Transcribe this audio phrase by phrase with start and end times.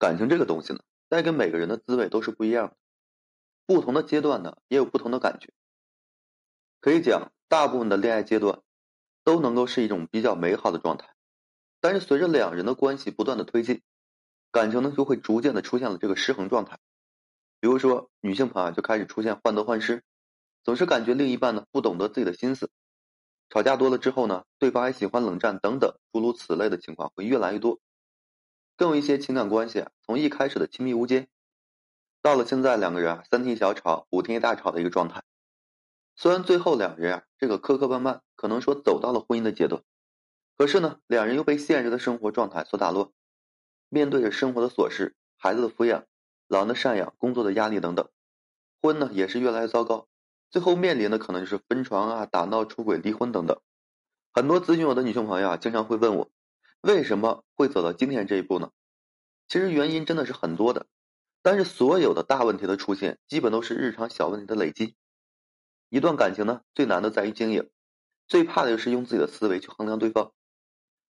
[0.00, 0.80] 感情这个东西呢，
[1.10, 2.76] 带给每个人的滋味都是不一样的，
[3.66, 5.52] 不同的阶段呢，也有不同的感觉。
[6.80, 8.62] 可以讲，大部分的恋爱阶段
[9.24, 11.14] 都能够是一种比较美好的状态，
[11.82, 13.82] 但是随着两人的关系不断的推进，
[14.50, 16.78] 感情呢就会逐渐的出现了这个失衡状态。
[17.60, 20.02] 比如说，女性朋友就开始出现患得患失，
[20.64, 22.70] 总是感觉另一半呢不懂得自己的心思，
[23.50, 27.78] 吵架多了之后呢，对方还喜欢冷战等等诸如此类的情况会越来越多。
[28.80, 31.28] 更有一些情感关系啊，从一开始的亲密无间，
[32.22, 35.22] 到了现在两个人啊三天小吵五天一大吵的一个状态。
[36.16, 39.82] 虽然最后两人啊这个磕磕绊绊，可能说走到了婚姻的阶段，
[40.56, 43.10] 可是呢，两人又被现实的生活状态所打乱，
[43.90, 46.06] 面对着生活的琐事、孩子的抚养、
[46.48, 48.08] 老的赡养、工作的压力等等，
[48.80, 50.08] 婚呢也是越来越糟糕，
[50.50, 53.60] 最后面临的可能就是分床啊、打闹、出轨、离婚等等。
[54.32, 56.30] 很多咨询我的女性朋友啊，经常会问我。
[56.82, 58.70] 为什么会走到今天这一步呢？
[59.48, 60.86] 其实原因真的是很多的，
[61.42, 64.94] 但是所有的大问题的出现，基本都是日常小问题的累积。
[65.90, 67.68] 一段感情呢，最难的在于经营，
[68.28, 70.32] 最怕的就是用自己的思维去衡量对方。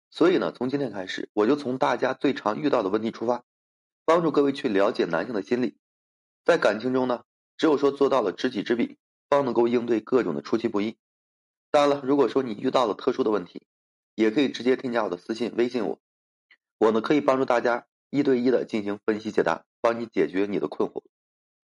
[0.09, 3.43] 所以呢，从今天开始，我就从大家最常遇到的问题出发，
[4.05, 5.77] 帮助各位去了解男性的心理。
[6.45, 7.25] 在感情中呢，
[7.57, 8.97] 只有说做到了知己知彼，
[9.29, 10.97] 方能够应对各种的出其不意。
[11.69, 13.61] 当然了，如果说你遇到了特殊的问题，
[14.19, 15.97] 也可以直接添加我的私信微信我，
[16.77, 21.03] 我呢可以帮助大家一对一的进行分析解答，帮你解决你的困惑。